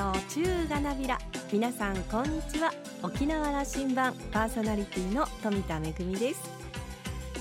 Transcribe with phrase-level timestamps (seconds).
[0.00, 1.18] オ中がなびら。
[1.50, 2.70] 皆さんこんにちは。
[3.02, 6.40] 沖縄羅針盤パーソナリティの富田恵です。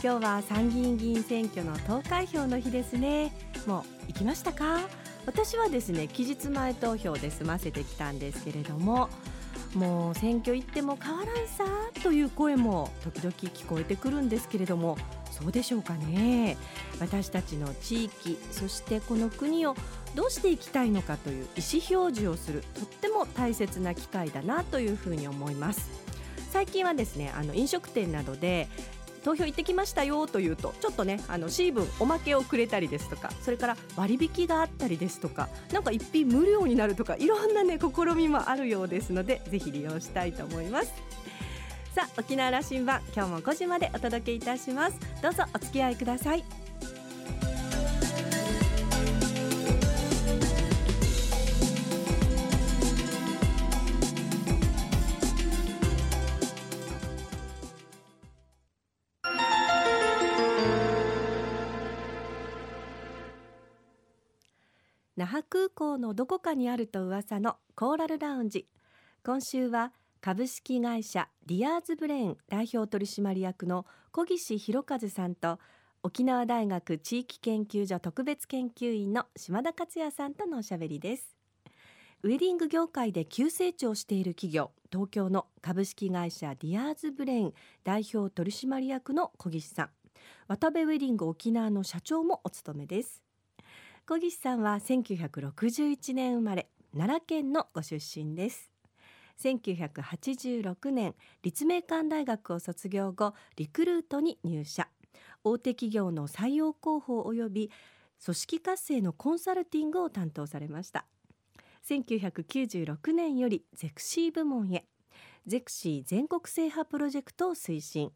[0.01, 3.33] 今日は参議院議員選挙の投開票の日ですね。
[3.67, 4.79] もう行きましたか？
[5.25, 9.09] 私はですね期日前投票で済ませてきたんですけれども
[9.73, 11.65] もう選挙行っても変わらんさ
[12.03, 14.97] という声も時々聞こえてくるんですけれども
[15.39, 16.57] そうでしょうかね。
[16.99, 19.75] 私たちの地域そしてこの国を
[20.15, 21.61] どうしていきたいのかという意
[21.91, 25.89] 思表示をするとっても大切な機会だなというふうに思います。
[26.51, 28.69] 最近はですねあの飲食店などで
[29.25, 40.93] 投票行ってきましたよというとちょっとねあのシーブンおまけをくれたりですとかそれから割引があったりですとかなんか一品無料になるとかいろんなね試みもあるようですのでぜひ利用したいと思います。
[41.95, 44.99] さあ沖縄羅針盤今日も5時までお届けいたします。
[45.23, 46.43] どうぞお付き合いください。
[65.15, 68.67] 那覇空港のどこかにあると噂のコーラルラウンジ。
[69.23, 69.93] 今週は
[70.25, 75.59] 株式会社リアーズブレーン代表取締役の小岸博和さんと
[76.01, 81.37] 沖縄大学地域研究所特別研究員の島田克也さんとのおしゃべりです。
[82.23, 87.53] ウェディング業界で急成長している企業東京の株式会社リアーズブレーン
[87.83, 89.89] 代表取締役の小岸さん。
[90.47, 93.21] 渡部ウェディング沖縄の社長もお務めです。
[94.07, 98.74] 小岸さんは1961年生まれ奈良県のご出身です。
[99.41, 104.87] 1986年立命館大学を卒業後リクルートに入社。
[105.43, 107.71] 大手企業の採用広報及び
[108.23, 111.05] 組織活性のコンサルティングを担当されました。
[111.87, 114.85] 1996年よりゼクシー部門へ。
[115.45, 118.11] ゼクシー全国制覇プロジェクトを推進。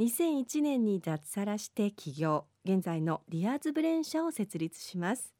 [0.00, 2.46] 2001年に脱サラして起業。
[2.64, 5.32] 現在のリアーズブレン社を設立します。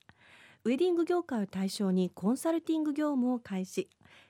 [0.65, 3.89] ウェディング業界を対象にコンサルティング業務を開始。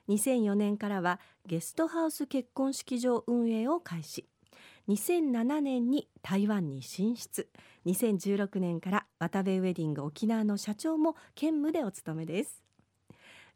[0.09, 4.27] 2004年からはゲストハウス結婚式場運営を開始。
[4.87, 7.49] 2007年に台湾に進出。
[7.85, 12.63] 2016年から渡部ウェディング沖縄の社長も兼務でお務めです。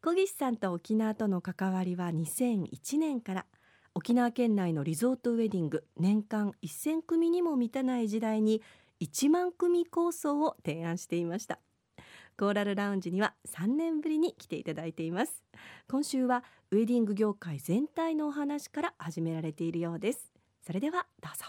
[0.04, 3.46] 小岸さんと沖縄との関わりは2001年から。
[3.94, 8.62] 沖縄県内のリゾートウェディング年間1000組にも満たない時代に
[9.02, 11.60] 1万組構想を提案していました。
[12.42, 15.44] コーラルラウンジには3年ぶりに来ていただいています。
[15.88, 20.34] 今週はウェディング業界全体のお話から始められているようです。
[20.66, 21.46] それではどうぞ。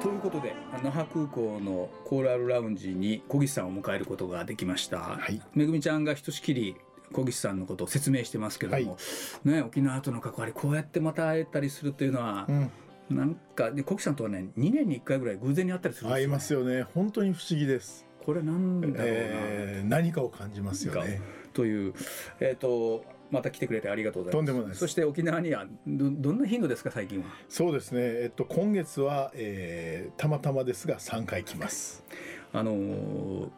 [0.00, 5.42] ということで那覇空港のコーラルラウンジに小岸さんを迎えることができました、はい。
[5.52, 6.76] めぐみちゃんがひとしきり
[7.12, 8.96] 小岸さんのことを説明してますけども、
[9.44, 12.70] ね、沖縄との関わりこうやってまた会えたりするというのは、うん、
[13.10, 16.20] なんかで小岸さんとはね2年に1回ぐらい偶然に会ったりするんです。
[16.20, 16.82] よ、合いますよね。
[16.94, 21.20] 本当に不思議です、これなんだろうな、えー何かを感じますよね。
[21.52, 21.94] という
[22.40, 24.42] えっ、とまた来てくれてありがとうございます。
[24.42, 24.80] とんでもないです。
[24.80, 27.26] そして沖縄にはどどんな頻度ですか最近は？
[27.48, 28.00] そうですね。
[28.02, 32.04] えっと今月は、えーたまたまですが3回来ます。
[32.52, 33.48] あのー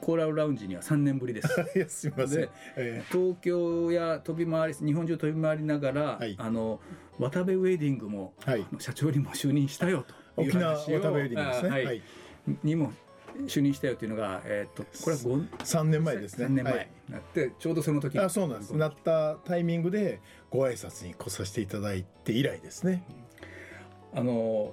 [0.00, 1.48] コーラルラウンジには3年ぶりです。
[1.76, 2.40] いやすみません。
[2.42, 6.34] で、え東京や飛び回り日本中飛び回りながら、はい。
[6.38, 6.80] あの
[7.18, 8.66] 渡部ウェディングも、はい。
[8.78, 10.04] 社長にも就任したよ
[10.34, 11.68] という沖縄話を渡部ウェディングですね。
[11.68, 11.84] あはい。
[11.84, 12.02] はい、
[12.62, 12.92] にも
[13.46, 16.46] 就任したよというのが、えー、とこれは5 3年前ですね。
[16.46, 18.18] 3年前なって、ちょうどその時。
[18.18, 18.76] あそうなんです。
[18.76, 20.20] なったタイミングで
[20.50, 23.04] ご挨拶に来させていただいて以来ですね。
[24.14, 24.72] あの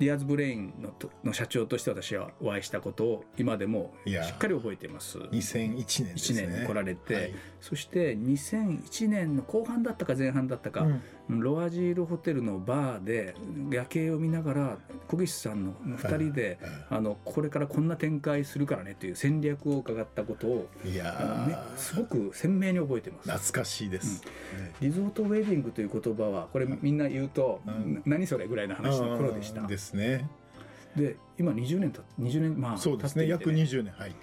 [0.00, 5.18] ディアーズブレインのとの社長として私はお会いしたことを今でもしっかり覚えています。
[5.18, 7.32] 2001年です1ね年に来られて、はい。
[7.60, 10.86] そして2001年の後半だったか前半だったか、
[11.28, 11.40] うん。
[11.40, 13.34] ロアジールホテルのバーで
[13.70, 16.58] 夜景を見ながら小岸さんの2人で、
[16.88, 21.04] あのこれからこんな展開するからねという戦略を伺ったことをいや
[21.46, 23.30] ね、ーすごく鮮明に覚えてます。
[23.30, 24.30] 懐かしいです、ね
[24.80, 27.60] リゾートウェディングという言葉はこれみんな言うと、
[28.06, 29.60] 何それぐらいの話の頃でした。
[29.60, 29.68] うん。
[29.90, 30.28] ですね。
[30.96, 33.26] で今20年た20年まあそうですね。
[33.26, 34.14] 経って約いて20年はい。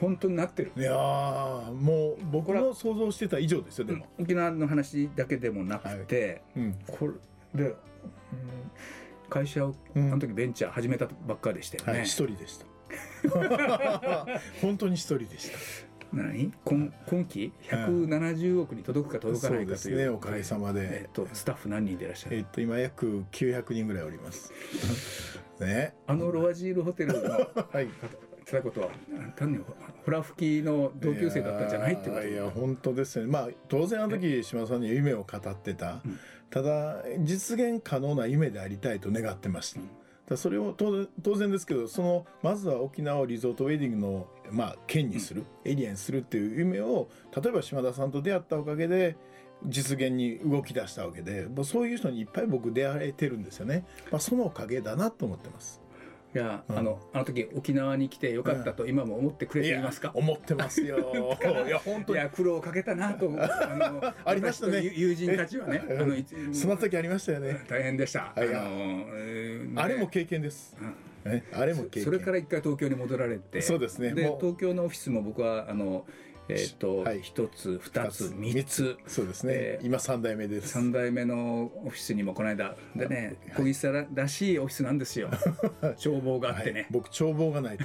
[0.00, 0.72] 本当になってる。
[0.76, 6.74] いやーもう僕の想像してた以上ですよでも、沖縄の話だけでもなくて、うん。
[6.88, 7.08] こ
[7.54, 7.76] れで、うん
[9.28, 10.10] 会社をあうん。
[10.10, 11.92] の時ベンチャー始めたばっかりでしたよね。
[11.92, 12.66] はい一人でした。
[14.60, 15.58] 本当に一人でした
[16.12, 16.52] 何？
[16.64, 20.08] 今今期？170億に届くか届かないかという,、そうですね。
[20.08, 20.80] おかげさまで。
[21.02, 24.52] えっとスタッフ何人でいらっしゃる、えっと今約900人ぐらいおります。
[25.60, 25.94] ね。
[26.06, 27.30] あのロアジールホテルの
[27.72, 27.88] はい。
[28.44, 28.88] つらいことは
[29.36, 29.58] 単に
[30.04, 32.22] ホラ吹きの同級生だったんじゃないってこと？
[32.22, 33.26] いやいや本当ですね。
[33.26, 36.18] まあ当然あの時島田さんには夢を語ってた、うん。
[36.50, 39.86] ただ実現可能な夢でありたいと願ってました、うん
[40.32, 49.16] だそれを当然当然ですけどそのまずは沖縄をリゾートウェディングの、まあ、県にする、エリアにするっていう夢を例えば島田さんと出会ったおかげで
[49.66, 55.80] 実現に動き出したわけでまあそういう人にいっぱい僕出会えてるんですよね、まあ、そのおかげだなと思ってます
[56.34, 56.78] いや、うん。
[56.78, 61.36] あのあの時沖縄に来てよかったと今も思ってくれていますか、思ってますよ。
[61.66, 62.18] いや本当に。
[62.18, 64.82] いや苦労をかけたなと あのありましたね。
[64.82, 66.14] 友人たちはねえ あの
[66.54, 67.64] その時ありましたよね。
[67.68, 68.32] 大変でした。
[68.34, 68.48] はい。
[68.54, 70.76] あのえーあれも経験です、
[71.24, 71.32] うん。
[71.32, 72.04] ね、あれも経験。
[72.04, 74.12] それから一回東京に戻られて、そうですね。
[74.12, 76.04] で東京のオフィスも僕はあの
[76.48, 77.20] えっ、とはい。
[77.20, 78.96] 一、つ二つ三つ。
[79.06, 80.68] そうですね、えー今三代目です。
[80.68, 85.28] 三代目のオフィスにもこの間でね小木さららしいオフィスなんですよ。
[86.02, 86.80] 眺望があってね。
[86.82, 87.84] はい、僕眺望がないと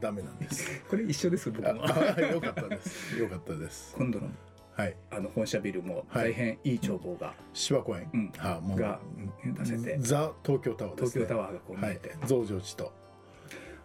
[0.00, 0.80] ダメなんです。
[0.88, 1.82] これ一緒です僕あも。
[1.84, 3.18] あよかったです。
[3.18, 3.94] よかったです。
[3.96, 4.28] 今度の
[4.72, 4.96] はい。
[5.10, 6.74] あの本社ビルもはい大変い。
[6.76, 8.32] い眺望が、芝公園、うん。
[8.36, 8.78] はもう。
[8.78, 9.00] が
[9.44, 9.96] 出せて。
[9.98, 11.24] ザ東京タワーですね。
[11.24, 11.96] 東京タワーがこう見はい。
[11.96, 12.92] えて、増上寺と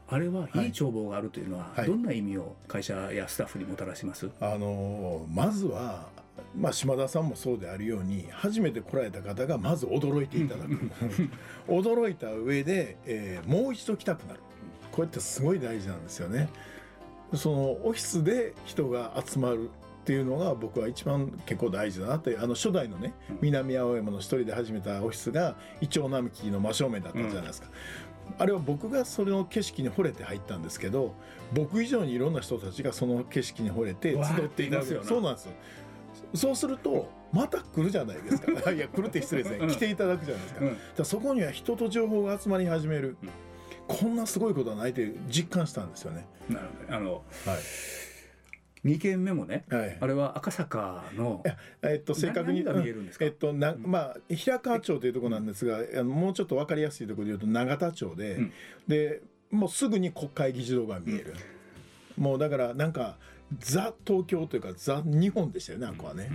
[0.08, 1.88] あれはいい眺望があるというのは、はい。
[1.88, 6.08] どんな意味を会社やスタッフにもたらします、あのーまずは
[6.56, 10.92] まあ、島田さんもそうであるように初めて来られた方がまず驚いていただく。
[11.68, 14.40] 驚いた上で、えーもう一度来たくなる。
[14.92, 16.50] これってすごい大事なんですよね。
[17.34, 19.70] そのオフィスで人が集まる
[20.04, 27.70] っていうのが僕は一番結構大事だなってあの初代のね南青山の一人で始めたオフィスがイチョウ並木の真正面だったじゃないですか、
[28.38, 31.14] あれは僕がそれの景色に惚れて入ったんですけど
[31.54, 35.52] 僕以上にいろんな人たちがその景色に惚れて集っていたすよなそうなんですよ。
[36.34, 38.72] そうするとまた来るじゃないですか。
[38.72, 39.68] いや来るって失礼ですね。
[39.68, 41.06] 来ていただくじゃないですか,、うん。
[41.06, 43.30] そこには人と情報が集まり始める、うん。
[43.88, 46.26] こんなすごいことはないって実感したんですよね。
[46.50, 47.24] なるほどあのはい
[48.86, 49.98] 2軒目もねはい。
[50.00, 51.44] あれは赤坂の
[51.82, 53.26] えっと正確にえるんですか？
[53.26, 58.54] えっとなまあ平川町というところなんですが、あのもうちょっと分かりやすいところで言うと永田町で、うん。
[58.88, 59.22] で
[59.52, 61.34] もうすぐに国会議事堂が見える、
[62.18, 63.18] もうだからなんか
[63.60, 66.30] ザ東京というかザ日本でしたよねあここはね、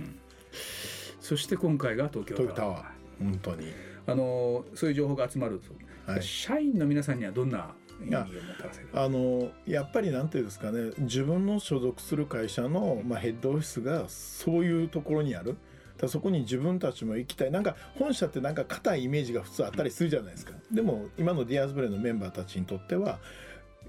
[1.19, 3.23] そして今回が東京東京タワー。
[3.23, 3.67] 本当に。
[4.07, 6.23] あのそういう情報が集まると、はい。
[6.23, 7.75] 社員の皆さんにはどんな
[8.05, 8.25] 意味をも
[8.59, 15.57] たらせるあのやっぱりなんていうんですかね自分の所属する会社の、まあ、ヘッドオフィスがそういうところにある。
[15.97, 17.51] だそこに自分たちも行きたい。
[17.51, 20.53] なんか本社ってなんか硬いイメージが普通あったりするじゃないですか。
[20.71, 23.19] でも今のディアーズブレインのメンバーたちにとっては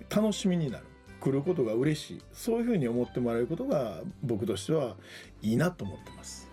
[0.09, 0.85] 楽しみになる。
[1.21, 2.23] 来ることが嬉しい。
[2.33, 4.97] そういうふうに思ってもらえることが僕としては
[5.43, 6.51] いいなと思ってます。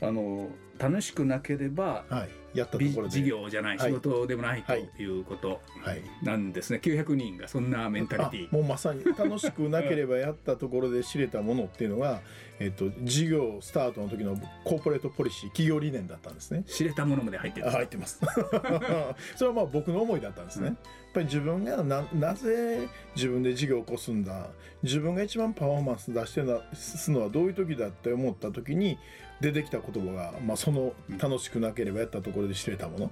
[0.00, 0.48] あの
[0.78, 3.12] 楽しくなければはいやったところで。
[3.12, 3.90] 事業じゃないはい。
[3.90, 4.90] 仕事でもないとはい。
[4.98, 6.02] いうことはい。
[6.22, 8.48] なんですね、900人がそんなメンタリティ。
[8.48, 12.20] あもうまさに楽しくなければやったところで知れたものっていうのが、
[12.58, 16.64] えっと、事業スタートの時のコーポレートポリシー企業理念だったんですね。
[16.66, 18.20] 知れたものまで入ってるあ入ってます。
[19.36, 20.76] それはまあ僕の思いだったんですね、うん
[21.16, 24.48] やっぱり自分がななぜ自分で事業を起こすんだ？
[24.82, 28.98] 自分が一番パフォーマンス出してなすのはどういう時だって思った時に
[29.40, 33.10] 出てきた言葉が、まあ、その楽しくなければやったところで知れたもの。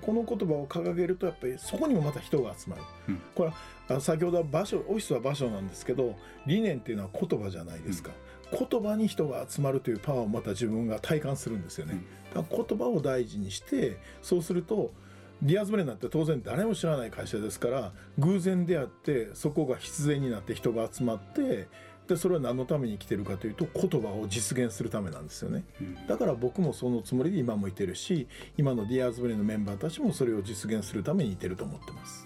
[0.00, 3.20] この言葉を掲げるとやっぱりそこにもまた人が集まる、うん。
[3.34, 3.52] これ
[3.94, 8.10] は先ほどは場所オフィスは場所なんですけど理念っていうのは言葉じゃないですか、
[8.50, 12.00] 言葉に人が集まるというパワーをまた自分が体感するんですよね、
[12.34, 14.94] だから言葉を大事にしてそうすると
[15.42, 21.68] ディアーズブレインなんて当然誰も知らない会社ですから偶然出会ってそこが必然になって人が集まって
[22.12, 25.64] でそれは何のために来てるかというと言葉を実現するためなんですよね。
[25.80, 26.06] うん。
[26.06, 28.26] だから僕もそのつもりで今もいてるし
[28.56, 32.24] 今のディアーズブレインのメンバーたちもそれを実現するためにいてると思ってます。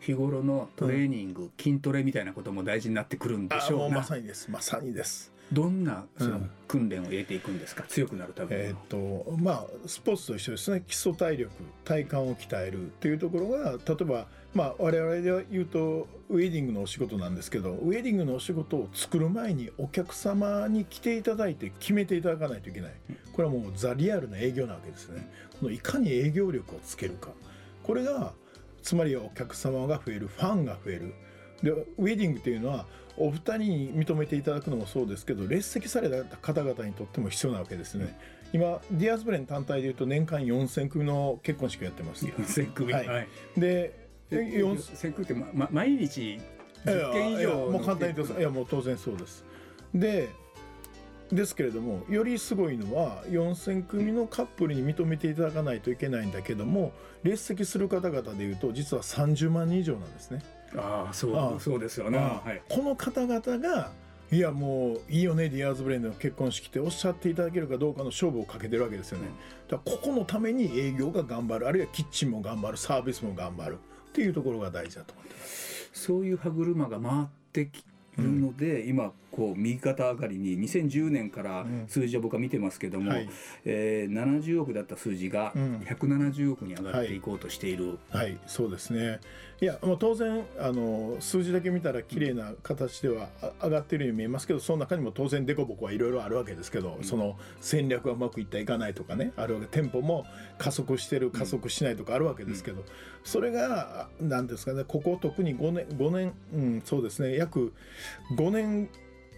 [0.00, 4.50] 日頃のトレーニング、筋トレみたいなことも大事になってくるんでしょうまさにです。
[4.50, 8.62] まさにですどんなそのうん訓練を入れていくんですか、強くなるために。
[8.62, 10.82] は、えーっとまあスポーツと一緒ですね。
[10.86, 11.52] 基礎体力
[11.84, 22.92] 体幹を鍛えるっていうところが例えばまあ我々で言うとウェディングのお仕事なんですけどウェディングのお仕事を作る前にお客様に来ていただいて決めていただかないといけない。
[23.32, 25.30] これはもうザ・リアルな営業なわけですね。
[25.60, 27.30] このいかに営業力をつけるか。
[27.82, 28.32] これが
[28.82, 31.14] つまりお客様が増えるファンが増える
[31.64, 38.16] でウェディングっていうのはお二人に認めていただくのもそうですけど列席された方々にとっても必要なわけですね。
[38.52, 42.26] 今ディアーズブレイン単体でいうと年間4000組の結婚式をやってます。
[42.26, 46.38] 4000組はいはいでえ四4000組って、まま、毎日
[46.84, 49.44] 10件以上もう簡単に言うのといやもう当然そうです。
[49.94, 50.28] で
[51.32, 56.92] ですけれどもよりすごいのは4,000組のカップルに認めていただかないといけないんだけども
[57.22, 60.42] 列席する方々でいうと実は30万人以上なんですね。
[60.76, 62.18] ああそうそうですよね。
[62.18, 62.62] あはい。
[62.68, 63.92] この方々が
[64.30, 69.28] いやもういいよねディアーズブレインの結婚式っておっしゃっていただけるかどうかの勝負をかけてるわけですよね。
[69.68, 73.78] だからここのために営業が頑張るあるいはキッチンも頑張るサービスも頑張る
[74.08, 75.90] っていうところが大事だと思ってます。
[75.92, 77.84] そういう歯車が回ってき
[78.18, 81.84] るので、今こう右肩上がりに2010年からうん。
[81.88, 83.28] 数字は僕は見てますけども、はい。
[83.64, 85.76] えー70億だった数字がうん。
[85.86, 87.98] 170億に上がっていこうとしている。
[88.10, 89.20] はい、そうですね。
[89.60, 100.26] いや、もう当然、あの数字だけ見たら綺麗な形ではあ上がってるように見えますけど、その中にも当然デコボコはいろいろあるわけですけど、その戦略がうまくいったいかないとかね、あるわけ、店舗も
[100.58, 102.84] 加速してる、加速しないとかあるわけですけど、
[103.22, 107.72] それが、なんですかね、ここ特に5年、5年、うん、そうですね、約
[108.36, 108.88] 5年、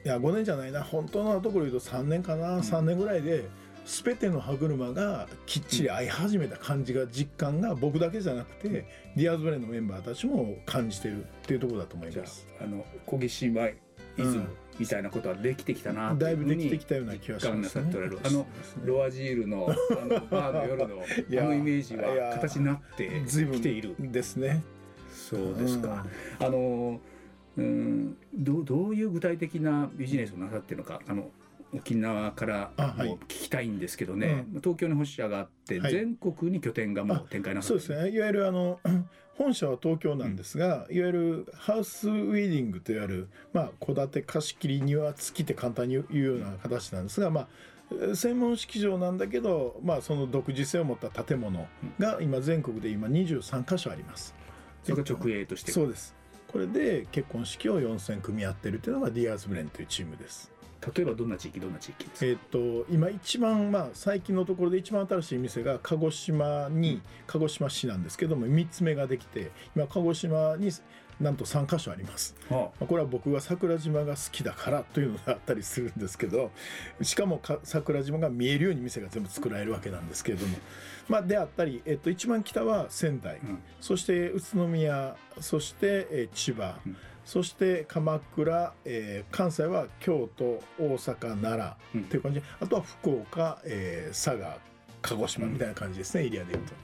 [0.06, 3.48] いや、5年じゃないな、本当のところ言うと3年かな、3年ぐらいで、
[3.84, 8.86] 全ての歯車がきっちり合い始めた感じが実感が僕だけじゃなくて、
[9.16, 12.46] ディアーズブレインのメンバーたちも感じてるっていうところだと思いじゃます。
[12.60, 13.74] ああの小岸イ
[14.16, 14.48] ズムうん
[14.78, 17.90] みたいなことはできてきたなってだいぶできてきたような気がしますね。
[18.22, 18.46] あの
[18.84, 21.02] ロアジールのあのバーの夜の
[21.42, 23.96] あのイメージは形になってきている。
[23.98, 24.62] ですね。
[25.10, 26.04] そうですか。
[26.38, 27.00] あの
[27.56, 31.30] うんどうどういう具体的なビジネスをなさってるのかあの
[31.74, 35.92] 沖縄からも聞きたいんですけどね、東京に本社があって、はい。
[35.92, 37.80] 全国に拠点がもう展開なさってる。
[37.80, 38.16] そうですね。
[38.16, 38.80] いわゆるあの
[39.36, 47.66] 本社は東京なんですが、いわゆるハウスウェディングといわれるまあ戸建て貸し切り庭付きって簡単に言うような形なんですが、まあえー
[48.16, 51.68] 専門式場なんだけど、まあその独自性を持った建物
[52.00, 54.34] が今全国で今23カ所あります。
[54.82, 55.70] それが直営として。
[55.70, 56.16] そうです。
[56.56, 60.50] これで結婚式を4000組やってるというのがディアーズブレインというチームです。
[60.96, 70.70] 例えばどんな地域どんな地域ですか、えっと今一番まあ最近のところで一番新しい店が鹿児島に鹿児島市なんですけども3つ目ができて今鹿児島に
[71.20, 72.34] なんと3カ所あります。
[72.50, 72.68] あ。
[72.78, 76.50] これは僕が桜島が好きだからというのがあったりするんですけど
[77.00, 80.58] しかもか桜島が見えるように店が全部作られるわけなんですけれども。
[81.08, 83.62] まあであったり、えっと、一番北は仙台、うん。
[83.80, 86.96] そして宇都宮そして、えー千葉、うん。
[87.24, 92.02] そして鎌倉、えー関西は京都大阪奈うん。
[92.02, 92.40] 良という感じ。
[92.40, 94.58] で、あとは福岡、えー佐賀
[95.02, 96.74] 鹿児島みたいな感じですね、エリアでいうと。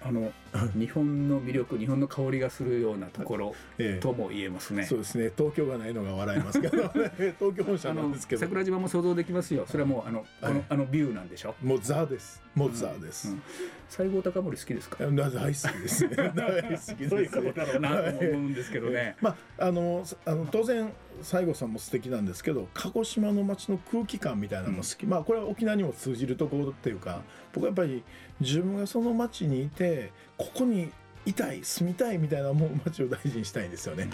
[0.00, 0.32] あの
[0.78, 4.84] 日本の魅力日本の香りがするようなところえーとも言えますね。
[4.84, 5.30] そうですね。
[5.36, 6.90] 東京がないのが笑えますけど、ね、
[7.38, 8.40] 東京本社なんですけど。
[8.40, 9.64] 桜島も想像できますよ。
[9.66, 11.54] それはもうあのこのあのビューなんでしょ？
[11.62, 12.42] もうザです。
[12.54, 13.42] もうザです、うん。
[13.88, 15.04] 西郷隆盛好きですか？
[15.06, 16.16] 大好きですね。
[16.34, 17.08] 大好きです。
[17.08, 19.16] そういうことだろうなと思うんですけどね。
[19.20, 28.02] まあ、あのあの当然西郷さんも素敵なんですけど鹿児島の街の空気感みたいなのも好き、まあこれは沖縄にも通じるところっていうか僕はやっぱり
[28.40, 30.90] 自分がその街にいてここに
[31.26, 34.08] いたい住みたいみたいなもう街を大事にしたいんですよね。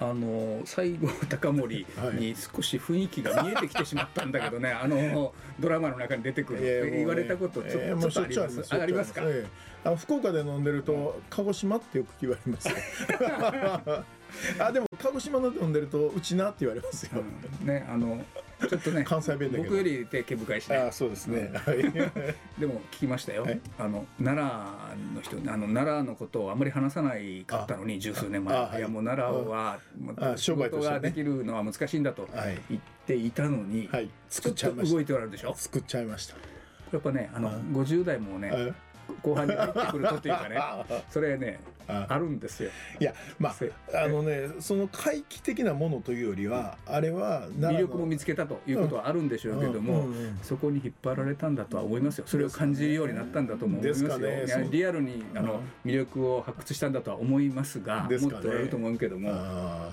[0.00, 1.86] あの西郷隆盛
[2.18, 9.12] に少し雰囲気が見えてきてしまったんだけどね、 あのドラマの中に出てくるって言われたことちょ,、えーもうちょっとありますああります。
[9.12, 9.46] か、ええ。
[9.84, 12.74] あの福岡で飲んでると鹿児島ってよく言われますよ。
[14.58, 17.22] あでも鹿児島ので飲んでるとうちなって言われますよ、
[17.60, 17.66] うん。
[17.66, 18.24] ねあの
[18.68, 19.70] ちょっとね関西弁だけど。
[19.70, 20.76] 僕より手毛深いしね。
[20.76, 21.82] あそうですね、はい。
[22.58, 23.60] でも聞きましたよ、はい。
[23.78, 28.56] あの奈良の人あの奈良のことをあんまり話さないかったのに十数年前。
[28.74, 28.78] い。
[28.78, 29.78] いやもう奈良は
[30.36, 32.60] 仕事ができるのは難しいんだとはい。
[32.70, 35.52] 言っていたのに、はい、ち作っちゃいましいておられるでしょ？
[35.52, 36.36] た作っちゃいました。
[36.92, 38.56] やっぱねあのあ50代もねあ
[39.22, 42.06] 後半に入ってくるとっていうかねあ それねあ。
[42.08, 42.70] あるんですよ。
[43.00, 50.38] いやませああのねその回帰的なものというよりは、あれは魅力も見つけたということはあるんでしょうけども、うんうんうん。
[50.42, 52.24] そこに引っ張られたんだとは思いますよ。
[52.26, 58.40] それを感じるようになったんだとも思いますよ、ですかねリアルにあの魅力を発掘したんだとは思いますがですかね。
[58.40, 59.30] もっとあると思うけども。
[59.32, 59.92] あ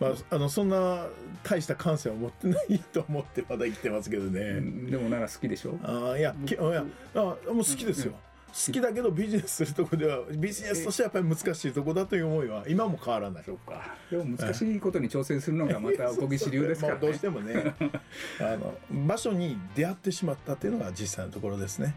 [0.00, 0.04] ー。
[0.04, 1.06] まああのそんな
[1.44, 5.78] 大した感性を持ってないと思ってまだ生きてますけどうね、んでもなら好きでしょ？
[5.82, 6.84] あーいやきいや
[7.14, 8.12] あもう好きですよ、
[8.48, 13.44] 好きだけどビジネスするとこではビジネスとしてはやっぱり難しいとこだという思いは今も変わらない。
[13.44, 13.94] そうか。
[14.10, 17.74] でも難しいことに挑戦するのがまた小岸流ですから まあどうしねてもね
[18.40, 18.74] あの
[19.06, 21.94] 場所に出会ってしまったっていうのが実際のところですね。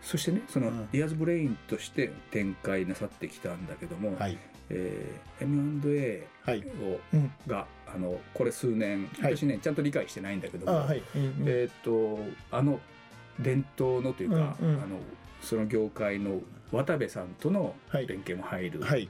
[0.00, 0.88] そしてねそのうん。
[0.92, 4.38] ディアーズブレインとして展開なさってきたんだけども、はい。
[4.70, 6.60] えー M&A はい。
[6.82, 7.30] をうん。
[7.46, 9.36] があのこれ数年はい。
[9.36, 11.02] 私ねちゃんと理解してないんだけども、あはい、
[11.44, 12.20] えーっと
[12.56, 12.80] あの
[13.40, 14.82] 伝統のというか、うんうん。
[14.82, 14.98] あの
[15.40, 16.40] その業界の
[16.70, 18.06] ワタベさんとのはい。
[18.06, 19.08] 連携も入る、はい。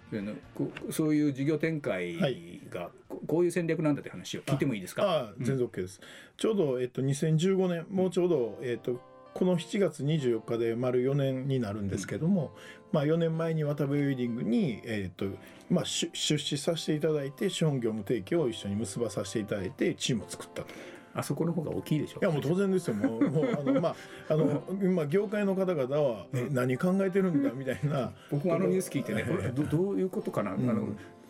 [0.91, 2.61] そういう事業展開はい。
[2.71, 5.03] がここういう戦略なんだって話を聞いてもいいですか？
[5.03, 6.01] ああ全然 OK です、
[6.37, 9.01] ちょうど、えっと、2015年もうちょうど、えっと、
[9.35, 12.53] この7月24日で丸4年になるんですけども、
[12.93, 15.27] まあ、4年前に渡部ウェディングに、えっと
[15.69, 20.69] まあ、出出資させていただいて資本業務提携を一緒に結ばさせていただいてチームを作ったと。
[21.15, 22.21] あそこの方が大きいでしょ。
[22.21, 22.95] いやもう当然ですよ。
[22.95, 23.95] もうもうあのまあ
[24.29, 28.13] あの今業界の方々は、え何考えてるんだみたいな。
[28.31, 30.69] 僕もあのニュース聞いてねこれどどういうことかな、ん。
[30.69, 30.89] あの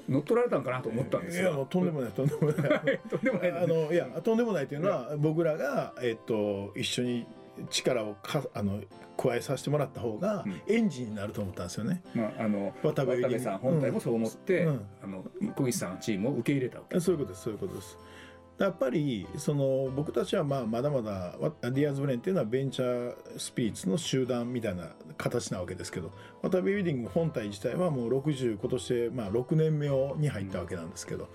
[0.08, 1.66] 乗っ取られたんかなと思ったんですいやもうよ。
[1.68, 3.00] とんでもないとんでもない。
[3.08, 7.26] とんでもないあのいやとんでもないというのは僕らが、えっと、一緒に
[7.70, 8.80] 力をかあの
[9.16, 10.60] 加えさせてもらった方がうん。
[10.66, 12.02] エンジンになると思ったんですよね。
[12.14, 14.80] まああのワタベワタベさん本体もそう思って、うん。
[15.02, 15.24] あの
[15.56, 16.98] 小岸さんのチームを受け入れたわけ。
[17.00, 17.98] そういうことですそういうことです。
[18.58, 26.10] やっぱりその僕たちはまあまだまだディアーズブレインっていうのはベンチャースピリッツの集団みたいな形なわけですけど
[26.42, 31.28] 渡部ウェディング本体自体はもう60今年でまあ6年目に入ったわけなんですけど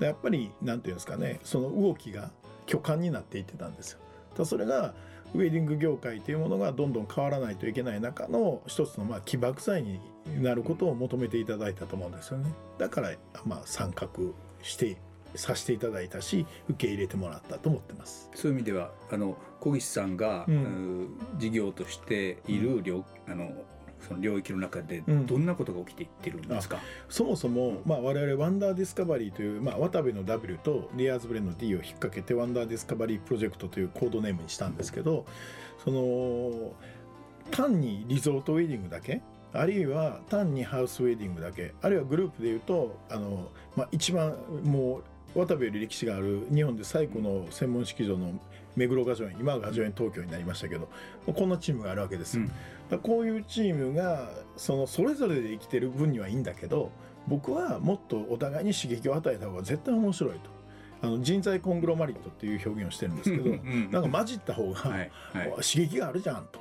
[0.00, 2.30] やっぱりなんていうんですかねその動きが
[2.66, 4.44] 巨漢になっていってたんですよ。
[4.44, 4.92] それが
[5.34, 10.00] ウェディング業界というものがどんどん変わらないといけない中の一つのまあ起爆剤に
[10.42, 12.52] なることを求めていただいたと思うんですよね。
[12.78, 13.12] だから
[13.46, 14.08] まあ参画
[14.62, 14.98] して
[15.36, 18.30] させていただいたし受け入れてもらったと思ってます。
[18.34, 23.50] そういう意味ではあの小岸さんが、うんうん事業としている領,、あの
[24.00, 26.78] その領域の中でうんどんなことが起きていってるんですか？
[27.08, 35.26] そもそも、まあ、我々ワンダーディスカバリーという、まあ、ワタベの W とディアーズブレインの D を引っ掛けてワンダーディスカバリープロジェクトというコードネームにしたんですけど
[35.84, 36.72] その
[37.50, 39.20] 単にリゾートウェディングだけ
[39.52, 45.04] あるいは単にハウスウェディングだけあるいはグループでいうとあの、まあ、一番もう
[45.36, 48.32] 渡部より歴史がある日本で最古の専門式場の
[48.74, 50.88] 目黒雅叙園今は雅叙園東京になりましたけど
[51.26, 52.38] こんなチームがあるわけです。
[52.38, 52.44] よ。
[52.90, 52.98] うん。
[52.98, 56.90] こういうチームがそのそれぞれで生きてる分にはいいんだけど
[57.26, 60.56] 僕はもっとお互いに刺激を与えた方が絶対面白いと。
[61.02, 66.60] あの人材コングロマリットっていう表現をしてるんですけどうんなんか混じった方が、はいはい、刺激があるじゃんと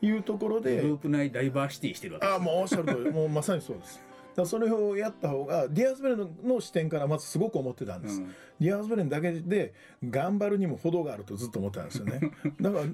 [0.00, 2.34] いうところグでループ内ダイバーシティしてるわけです。
[2.34, 4.00] ああもうおっしゃる通りもうまさにそうです。
[4.36, 8.20] だそれをやった方がディアーズブレインの視点からまずすごく思ってたんです。
[8.20, 9.74] うんディアーズブレインだけで
[10.08, 12.20] 頑張るにも程があるとずっと思ってたんですよね。
[12.60, 12.84] だから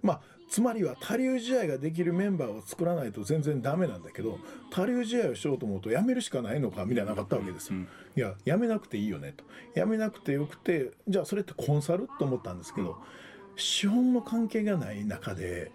[0.00, 4.38] まあつまりは他流試合ができるメンバーを作らないと全然ダメなんだけど
[4.70, 7.76] 他流試合をしようと思うとやめるしかないのかみたいなのがあったわけですよ。
[7.76, 12.96] うんいややめなくていいよねとやめなくてよくてじゃあそれってコンサルと思ったんですけど
[13.56, 15.70] 資本の関係がない中で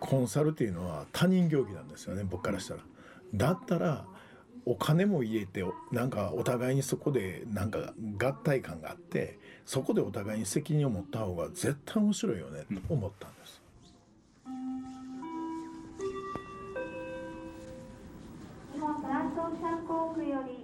[0.00, 2.80] コンサルっていうのは他人行儀なんですよね僕からしたら。
[3.34, 4.04] だったら
[4.66, 13.62] お金も入れてなんかお互いにそこでなんか合体感があってそこでお互いに責任を持った方が絶対面白いよねと思ったんです。
[18.74, 20.59] 日本トランスオーシャン航空より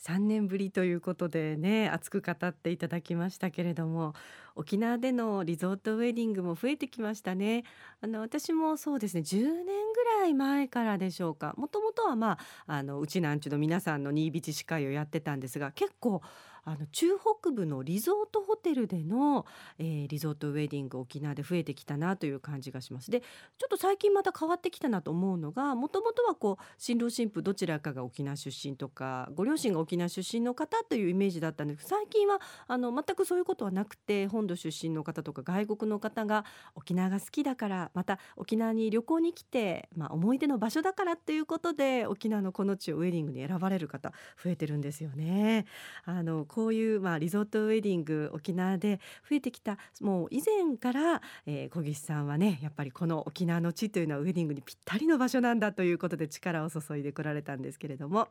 [0.00, 4.14] 3年ぶりということでね熱く語っていただきましたけれども
[4.56, 7.64] 沖縄でのリゾートウェディングも増えてきましたね。
[8.00, 11.54] あの私もそうですね10年ぐらい前からでしょうか。
[11.56, 16.22] もともとはまああのうちなんちゅうの皆さんの新ビ司会をやってたんですが結構
[16.64, 19.46] あの中北部のリゾートホテルでの、
[19.78, 23.26] えーリゾートウェディング沖縄で増えてきたなという感じがしますでちょ
[23.66, 36.44] っと最近また変わってきたなと思うのがもともとはこう新郎新婦どちらかが沖縄出身とかご両親が沖縄出身の方というイメージだったんですけど最近はあの全くそういうことはなくて本土出身の方とか外国の方が
[36.74, 45.66] 沖縄が好きだからまた沖縄に旅行に来て、まあ、思い出の場所だからっていうことで沖縄のこの地をウェディングに選ばれる方増えてるんですよね。
[46.04, 58.28] あのこういう、まあ、リゾートウェディング沖縄で増えてきたもう以前から、えー小岸さんはねやっぱりこの沖縄の地というのはウェディングにぴったりの場所なんだということで力を注いでこられたんですけれども、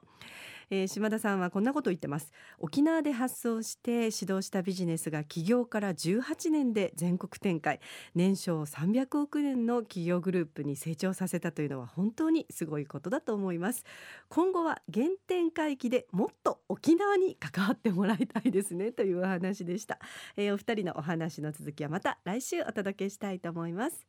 [0.69, 2.33] えー島田さんはこんなことを言ってます。
[2.59, 7.79] 沖縄で発想して始動したビジネスが起業から18年で全国展開。
[8.15, 13.85] 年商300億円の企業グループに成長させたというのは本当にすごいことだと思います。
[14.27, 19.99] 今後は原点回帰でもっと沖縄に関わってもらいたいですねというお話でした、
[20.37, 24.07] えーお二人のお話の続きはまた来週お届けしたいと思います。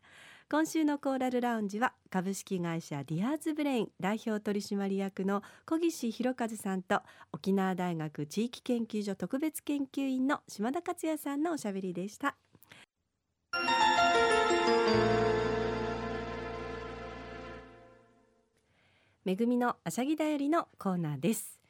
[0.50, 12.36] 今週のコーラルラウンジは株式会社ディアーズブレイン代表取締役の小岸弘和さんと沖縄大学地域研究所特別研究員の島田克也さんのおしゃべりでした。
[19.24, 21.60] めぐみのあしゃぎだよりのコーナーです。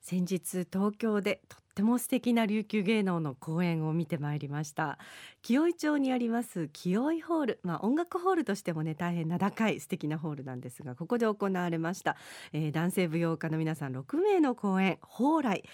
[0.00, 4.98] 先日東京でとっても素敵な琉球芸能の公演を見てまいりました。
[5.42, 7.60] 清井町にあります清井ホール。
[7.62, 12.16] まあ音楽ホールとしてもね大変名高い素敵なホールなんですがここで行われました、
[12.52, 15.64] えー男性舞踊家の皆さん6名の公演蓬莱。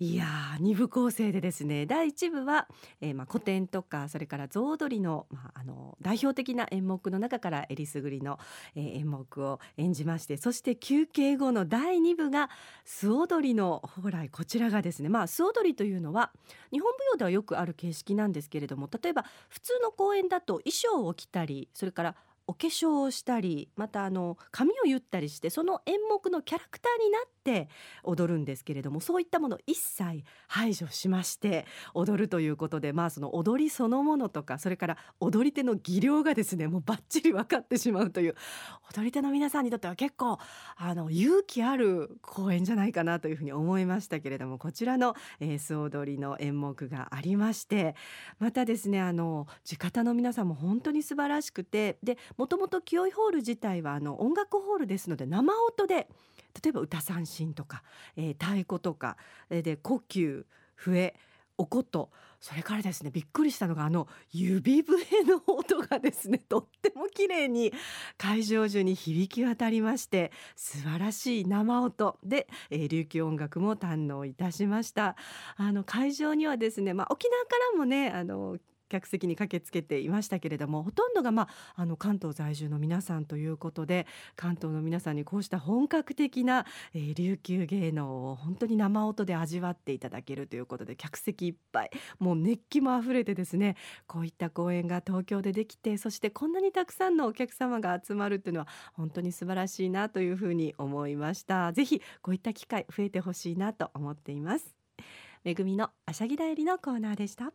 [0.00, 2.68] いやー二部構成でですね第一部は、
[3.00, 8.38] えー、まあ古典とかそれから象踊りの,、まあ、あの代表的な演目の中からえりすぐりの、
[8.76, 12.48] えー、演目を演じましてそして休憩後の第二部が
[12.84, 14.28] 素踊りの蓬莱。
[14.28, 16.30] こちらがですねまあ素踊りというのは
[16.70, 22.14] 日本舞踊ではよくある形式なんですけれども例えば普通の公演だと衣装を着たりそれから
[22.48, 27.68] お化粧をしたりまたあの髪を結ったりしてその演目のキャラクターになって
[28.02, 38.34] 踊るんですけれどもそういったもの一切排除しまして踊るということでまあその踊りそのものとかそれから踊り手の技量がですねもうバッチリ分かってしまうという
[38.96, 40.38] 踊り手の皆さんにとっては結構
[40.76, 47.94] あの勇気ある公演じゃないかなというふうに思いましたけれどもこちらの、えー、素踊りの演目がありまして
[48.38, 56.08] またですねあの地方の皆さんも本当に素晴らしくてでもともと清居ホール自体はあの音楽ホールですので生音で
[56.62, 57.82] 例えば歌三振とか、
[58.16, 59.16] えー、太鼓とか、
[59.50, 61.14] で呼吸笛
[61.58, 67.72] おことそれからですねびっくりしたのがあの指笛の音がですね とっても綺麗に
[68.16, 75.16] 会場中に響き渡りまして素晴らしい生音で、えー、琉球音楽も堪能いたしました。
[75.56, 78.56] あの会場にはですね、まあ、沖縄からもねあの
[78.88, 101.72] 客席に駆けつけていましたけれどもほとんどが、まあ、あの関東在住の皆さんということで関東の皆さんにこうした本格的な、えー、琉球芸能を本当に生音で味わっていただけるということで客席いっぱいもう熱気もあふれてですねこういった公演が東京でできてそしてこんなにたくさんのお客様が集まるっていうのは本当に素晴らしいなというふうに思いました。
[101.72, 104.74] ぜひこういった機会増えてほしいなと思っています。
[105.44, 107.52] めぐみのあしゃぎだよりのコーナーでした。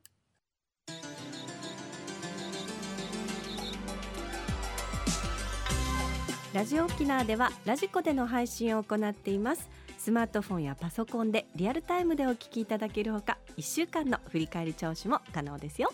[6.54, 9.68] ラジオ沖縄ではラジコでの配信を行っています。
[9.98, 15.92] スマートフォンやパソコンでリアルタイムでお聞きいただけるほか1週間の振り返り聴取も可能ですよ。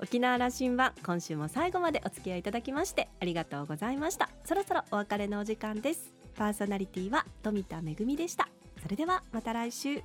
[0.00, 4.30] 沖縄羅針盤今週も最後までお付き合いいただきましてありがとうございました。
[4.46, 6.14] そろそろお別れのお時間です。
[6.34, 8.48] パーソナリティは富田恵でした。
[8.82, 10.02] それではまた来週。